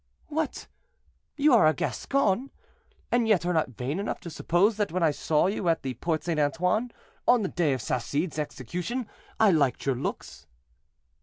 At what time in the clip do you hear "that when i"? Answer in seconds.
4.77-5.11